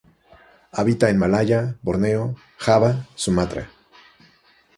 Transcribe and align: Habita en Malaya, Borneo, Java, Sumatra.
Habita 0.71 1.11
en 1.11 1.19
Malaya, 1.19 1.75
Borneo, 1.83 2.35
Java, 2.57 3.05
Sumatra. 3.13 3.69